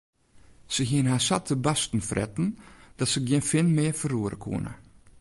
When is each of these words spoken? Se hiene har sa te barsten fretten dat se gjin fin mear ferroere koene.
Se 0.73 0.83
hiene 0.89 1.11
har 1.13 1.21
sa 1.27 1.37
te 1.43 1.55
barsten 1.65 2.01
fretten 2.09 2.47
dat 2.97 3.09
se 3.11 3.19
gjin 3.27 3.47
fin 3.51 3.69
mear 3.75 3.95
ferroere 3.99 4.37
koene. 4.43 4.73